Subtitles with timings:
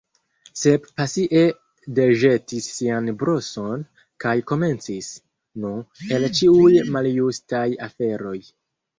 [0.59, 1.41] Sep pasie
[1.97, 3.83] deĵetis sian broson,
[4.25, 5.09] kaj komencis.
[5.65, 5.73] "Nu,
[6.17, 8.35] el ĉiuj maljustaj aferoj…"